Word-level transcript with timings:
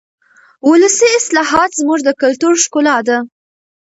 ولسي 0.69 1.07
اصطلاحات 1.19 1.71
زموږ 1.79 1.99
د 2.03 2.09
کلتور 2.21 2.53
ښکلا 2.63 2.97
ده. 3.07 3.17